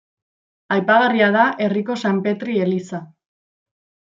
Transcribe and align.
Aipagarria 0.75 1.27
da 1.37 1.43
herriko 1.67 1.99
San 2.05 2.23
Petri 2.29 2.57
eliza. 2.67 3.03